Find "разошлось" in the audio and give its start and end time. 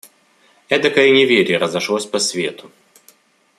1.59-2.07